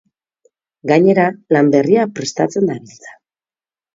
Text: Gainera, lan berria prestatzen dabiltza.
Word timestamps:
Gainera, 0.91 1.25
lan 1.57 1.69
berria 1.75 2.07
prestatzen 2.19 2.67
dabiltza. 2.73 3.13